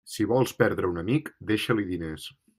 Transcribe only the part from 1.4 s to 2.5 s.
deixa-li diners.